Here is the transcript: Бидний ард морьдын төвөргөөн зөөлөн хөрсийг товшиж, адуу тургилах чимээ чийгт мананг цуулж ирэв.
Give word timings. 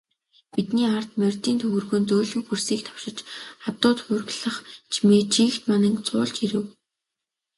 Бидний 0.53 0.87
ард 0.97 1.11
морьдын 1.19 1.55
төвөргөөн 1.59 2.03
зөөлөн 2.09 2.43
хөрсийг 2.45 2.81
товшиж, 2.85 3.17
адуу 3.67 3.93
тургилах 3.97 4.57
чимээ 4.91 5.21
чийгт 5.33 5.63
мананг 5.69 5.99
цуулж 6.07 6.35
ирэв. 6.45 6.65